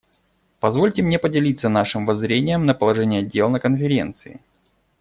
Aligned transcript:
Позвольте 0.59 1.03
мне 1.03 1.19
поделиться 1.19 1.69
нашим 1.69 2.07
воззрением 2.07 2.65
на 2.65 2.73
положение 2.73 3.21
дел 3.21 3.51
на 3.51 3.59
Конференции. 3.59 4.41